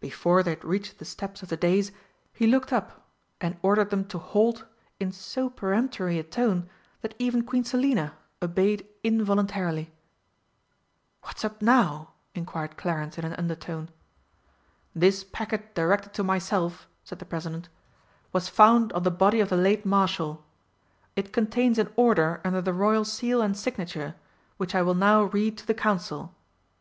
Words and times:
Before 0.00 0.42
they 0.42 0.50
had 0.50 0.64
reached 0.64 0.98
the 0.98 1.04
steps 1.04 1.44
of 1.44 1.48
the 1.48 1.56
dais, 1.56 1.92
he 2.32 2.48
looked 2.48 2.72
up, 2.72 3.06
and 3.40 3.56
ordered 3.62 3.90
them 3.90 4.04
to 4.06 4.18
halt 4.18 4.64
in 4.98 5.12
so 5.12 5.48
peremptory 5.48 6.18
a 6.18 6.24
tone 6.24 6.68
that 7.02 7.14
even 7.20 7.44
Queen 7.46 7.62
Selina 7.62 8.14
obeyed 8.42 8.84
involuntarily. 9.04 9.92
"What's 11.22 11.44
up 11.44 11.62
now?" 11.62 12.10
inquired 12.34 12.76
Clarence 12.76 13.16
in 13.16 13.24
an 13.24 13.34
undertone. 13.34 13.90
"This 14.92 15.22
packet 15.22 15.72
directed 15.76 16.14
to 16.14 16.24
myself," 16.24 16.88
said 17.04 17.20
the 17.20 17.24
President, 17.24 17.68
"was 18.32 18.48
found 18.48 18.92
on 18.92 19.04
the 19.04 19.10
body 19.12 19.38
of 19.38 19.50
the 19.50 19.56
late 19.56 19.86
Marshal. 19.86 20.44
It 21.14 21.32
contains 21.32 21.78
an 21.78 21.92
order 21.94 22.40
under 22.44 22.60
the 22.60 22.74
Royal 22.74 23.04
seal 23.04 23.40
and 23.40 23.56
signature, 23.56 24.16
which 24.56 24.74
I 24.74 24.82
will 24.82 24.94
now 24.96 25.22
read 25.22 25.56
to 25.58 25.66
the 25.68 25.74
Council." 25.74 26.34